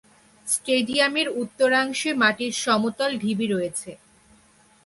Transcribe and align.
স্টেডিয়ামের 0.47 1.27
উত্তরাংশে 1.41 2.11
মাটির 2.21 2.53
সমতল 2.63 3.11
ঢিবি 3.17 3.45
রয়েছে। 3.47 3.91